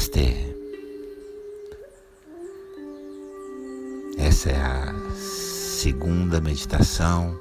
[0.00, 0.56] Namastê.
[4.16, 7.38] Essa é a segunda meditação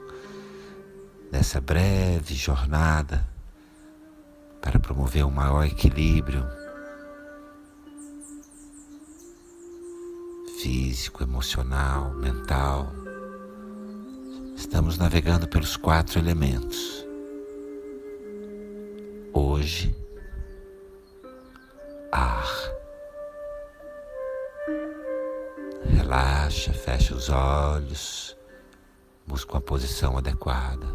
[1.32, 3.26] dessa breve jornada
[4.62, 6.46] para promover um maior equilíbrio
[10.62, 12.92] físico, emocional, mental.
[14.58, 17.06] Estamos navegando pelos quatro elementos.
[19.34, 19.96] Hoje,
[26.60, 28.36] Relaxa, fecha os olhos,
[29.26, 30.86] busca uma posição adequada.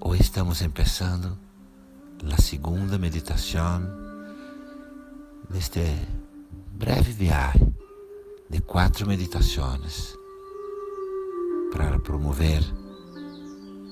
[0.00, 1.38] Hoje estamos começando
[2.32, 3.82] a segunda meditação
[5.48, 5.80] neste
[6.72, 7.72] breve viagem
[8.48, 10.16] de quatro meditações
[11.72, 12.64] para promover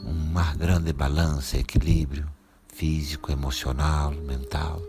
[0.05, 2.29] um mais grande balanço equilíbrio
[2.67, 4.83] físico, emocional, mental.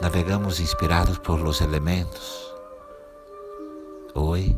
[0.00, 2.52] Navegamos inspirados por los elementos.
[4.14, 4.56] Hoy,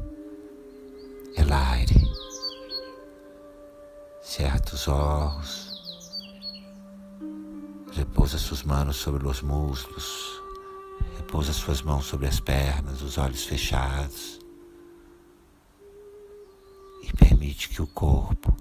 [1.36, 1.94] el aire.
[4.20, 5.66] Cerra os olhos.
[7.94, 10.42] Repousa suas mãos sobre os muslos.
[11.16, 14.40] Repousa suas mãos sobre as pernas, os olhos fechados.
[17.02, 18.54] E permite que o corpo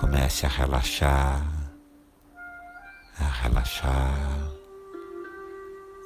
[0.00, 1.44] comece a relaxar,
[3.18, 4.50] a relaxar,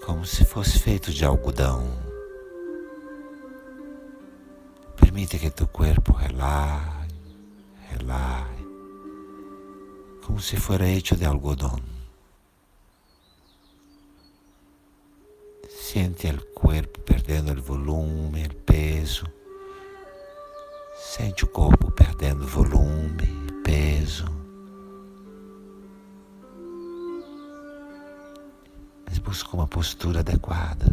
[0.09, 1.87] como se fosse feito de algodão.
[4.97, 7.15] Permite que tu corpo relaxe,
[7.91, 8.65] relaxe,
[10.25, 11.79] como se fuera hecho de algodão.
[15.69, 19.27] Siente o corpo perdendo o volume, o peso.
[20.97, 23.27] Sente o corpo perdendo volume,
[23.63, 24.38] peso.
[29.09, 30.87] Mas busca uma postura adequada.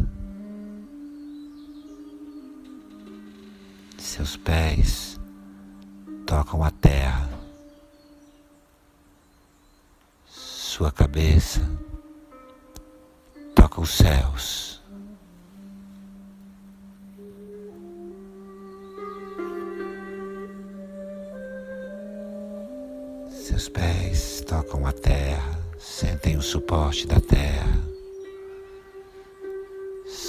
[3.98, 5.20] Seus pés
[6.26, 7.28] tocam a terra.
[10.26, 11.60] Sua cabeça
[13.54, 14.82] toca os céus.
[23.30, 27.85] Seus pés tocam a terra, sentem o suporte da terra.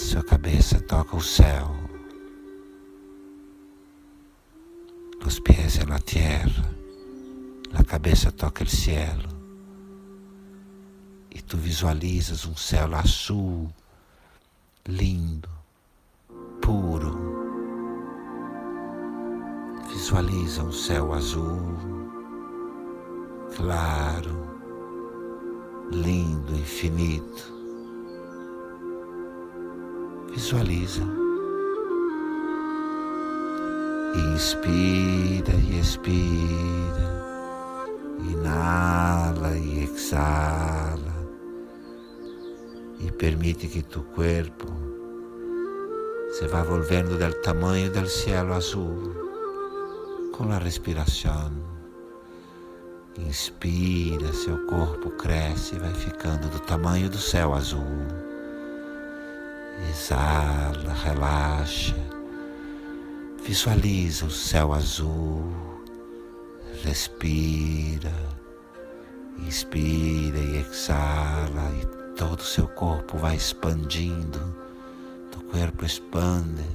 [0.07, 1.67] Sua cabeça toca o céu.
[5.25, 6.63] Os pés en la tierra,
[7.73, 9.27] a cabeça toca o cielo.
[11.29, 13.69] E tu visualizas um céu azul,
[14.87, 15.49] lindo,
[16.61, 17.13] puro.
[19.89, 21.75] Visualiza um céu azul
[23.57, 24.55] claro,
[25.91, 27.56] lindo, infinito.
[30.37, 31.01] Visualiza.
[34.13, 37.07] Inspira e expira.
[38.19, 41.15] Inala e exala.
[42.99, 44.67] E permite que tu corpo
[46.29, 49.15] se vá volvendo del tamanho del cielo azul
[50.33, 51.51] com a respiração.
[53.17, 58.26] Inspira, seu corpo cresce e vai ficando do tamanho do céu azul.
[59.89, 61.95] Exala, relaxa.
[63.43, 65.43] Visualiza o céu azul.
[66.83, 68.13] Respira.
[69.39, 74.39] Inspira e exala e todo o seu corpo vai expandindo.
[75.35, 76.65] O corpo expande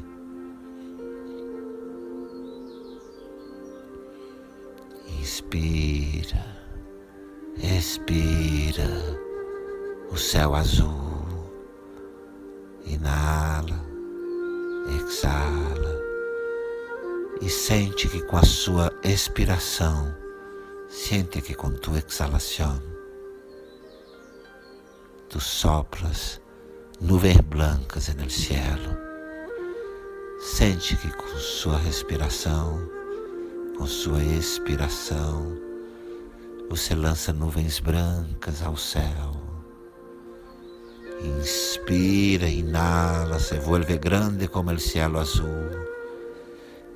[5.22, 6.44] Inspira,
[7.62, 8.88] expira
[10.10, 11.11] o céu azul.
[12.84, 13.80] Inala,
[14.88, 16.02] exala
[17.40, 20.14] e sente que com a sua expiração,
[20.88, 22.80] sente que com tua exalação,
[25.28, 26.40] tu sopras
[27.00, 28.96] nuvens blancas no cielo.
[30.38, 32.88] Sente que com sua respiração,
[33.76, 35.56] com sua expiração,
[36.70, 39.41] você lança nuvens brancas ao céu.
[41.24, 45.70] Inspira, inala, se vuelve grande como o cielo azul.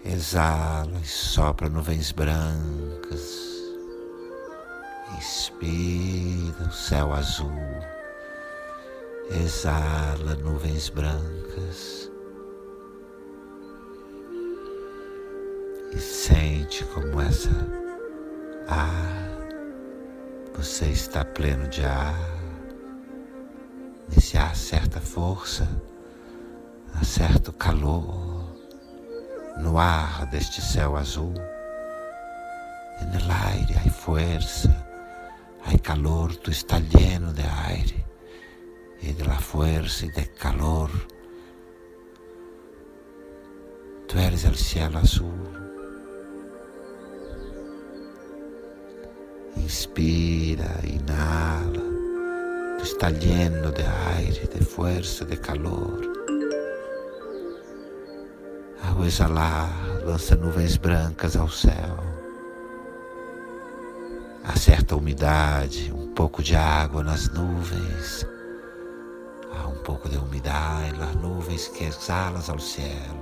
[0.04, 3.46] Exala e sopra nuvens brancas.
[5.16, 7.50] Inspira o céu azul.
[9.30, 12.06] Exala nuvens brancas.
[15.96, 17.50] e sente como essa
[18.68, 19.26] ar
[20.54, 22.35] Você está pleno de ar.
[24.08, 25.68] Nesse ar certa força,
[26.94, 28.36] há certo calor
[29.58, 31.34] no ar deste céu azul.
[33.00, 34.86] En el aire hay fuerza,
[35.64, 38.06] hay calor, tú estás lleno de aire
[39.00, 40.90] y de la fuerza y del calor.
[44.06, 45.50] Tú eres el cielo azul.
[49.56, 51.85] Inspira, inhala.
[52.82, 53.82] Está lleno de
[54.16, 56.00] aire, de fuerza, de calor.
[58.82, 59.70] Ao exalar,
[60.04, 61.98] lança nuvens brancas ao céu.
[64.44, 68.26] Há certa umidade, um pouco de água nas nuvens.
[69.52, 73.16] Há um pouco de umidade nas nuvens que exalas ao céu.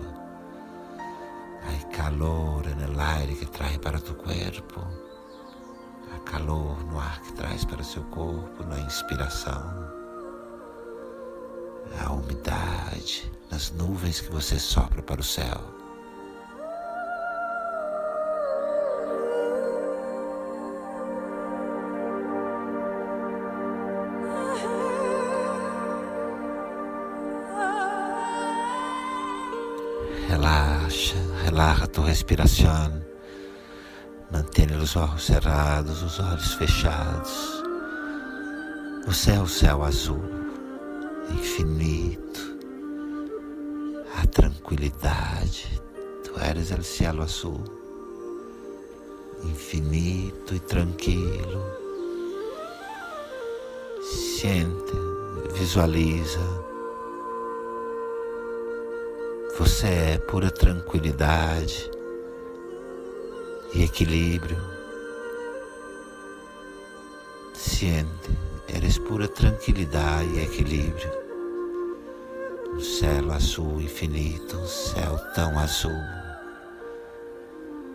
[1.67, 5.04] Há calor no aire que traz para tu corpo
[6.25, 9.63] calor no ar que traz para seu corpo na inspiração,
[12.01, 15.61] a umidade nas nuvens que você sopra para o céu.
[30.29, 33.04] Relaxa, relaxa tua respiração.
[34.35, 37.63] Mantenha os olhos cerrados, os olhos fechados.
[39.07, 40.25] O céu, céu azul,
[41.31, 42.41] infinito.
[44.21, 45.81] A tranquilidade.
[46.25, 47.63] Tu eres o céu azul,
[49.45, 51.65] infinito e tranquilo.
[54.41, 56.41] Sente, visualiza.
[59.57, 61.94] Você é pura tranquilidade
[63.75, 64.57] e equilíbrio.
[67.53, 68.31] Siente,
[68.69, 71.11] eres pura tranquilidade e equilíbrio.
[72.73, 75.93] Um céu azul infinito, um céu tão azul,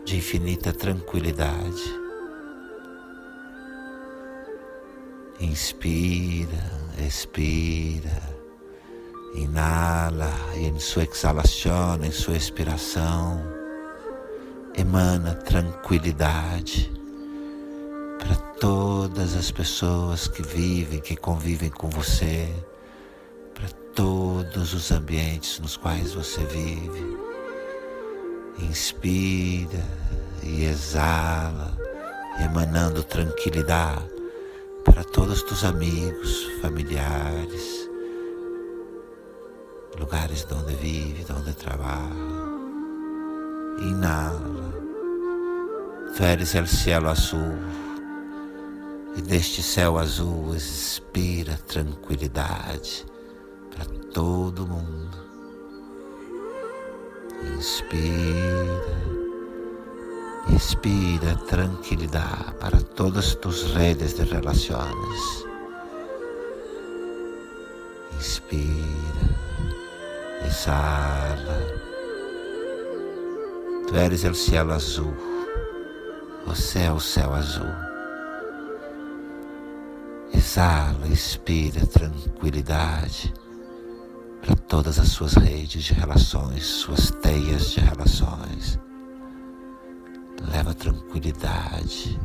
[0.05, 1.99] de infinita tranquilidade.
[5.39, 6.71] Inspira,
[7.05, 8.21] expira,
[9.33, 13.58] inala e em sua exalação, em sua expiração,
[14.79, 16.89] emana tranquilidade
[18.17, 22.47] para todas as pessoas que vivem, que convivem com você,
[23.53, 27.17] para todos os ambientes nos quais você vive.
[28.59, 29.83] Inspira
[30.43, 31.77] e exala,
[32.41, 34.09] emanando tranquilidade
[34.85, 37.89] para todos os amigos, familiares,
[39.99, 42.58] lugares onde vive, onde trabalha.
[43.81, 44.59] Inala
[46.15, 47.57] Tu eres o cielo azul
[49.15, 53.05] e deste céu azul expira tranquilidade
[53.71, 55.17] para todo mundo.
[57.57, 58.83] Inspira,
[60.53, 65.45] expira tranquilidade para todas tus redes de relações.
[68.17, 69.37] Inspira,
[70.45, 71.88] exala.
[73.89, 75.29] Tu eres o cielo azul
[76.49, 77.69] você é o céu azul.
[80.33, 83.31] Exala, expira tranquilidade
[84.41, 88.79] para todas as suas redes de relações, suas teias de relações.
[90.51, 92.19] Leva tranquilidade.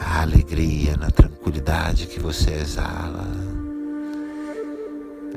[0.00, 3.28] A alegria na tranquilidade que você exala.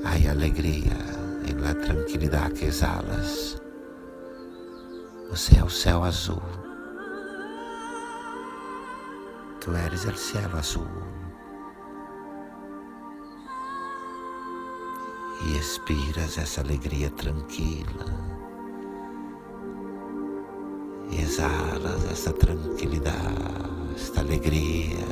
[0.04, 1.17] Ai, alegria
[1.54, 3.62] na tranquilidade que exalas.
[5.30, 6.42] Você é o céu azul.
[9.60, 10.88] Tu eres o céu azul.
[15.46, 18.06] E expiras essa alegria tranquila.
[21.12, 25.06] Exalas essa tranquilidade, esta alegria.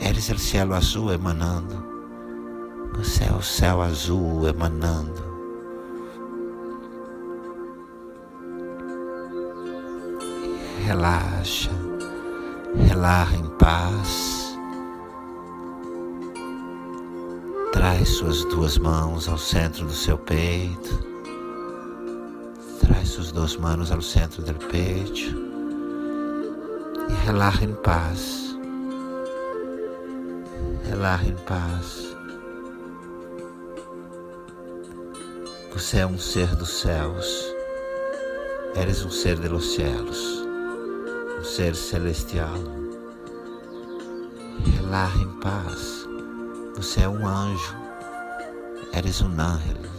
[0.00, 1.97] Eres o céu azul emanando.
[2.96, 5.28] O céu azul emanando.
[10.88, 11.70] relaxa,
[12.74, 14.58] relaxa em paz.
[17.72, 20.98] Traz suas duas mãos ao centro do seu peito.
[22.80, 25.36] Traz suas duas mãos ao centro do peito.
[27.10, 28.56] E relaxa em paz.
[30.88, 32.07] Relaxa em paz.
[35.78, 37.54] Você é um ser dos céus
[38.74, 40.18] Eres um ser de los cielos,
[41.38, 42.58] um ser celestial.
[44.74, 46.08] Relaxa em paz.
[46.74, 47.76] Você é um anjo.
[48.92, 49.97] Eres um ángel.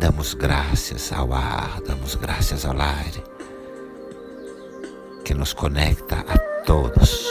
[0.00, 3.22] Damos graças ao ar, damos graças ao aire,
[5.22, 7.29] que nos conecta a todos.